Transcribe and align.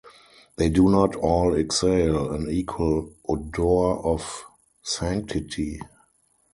They 0.55 0.67
do 0.69 0.89
not 0.89 1.15
all 1.15 1.55
exhale 1.55 2.31
an 2.33 2.49
equal 2.49 3.11
odor 3.29 3.99
of 4.03 4.45
sanctity. 4.81 5.79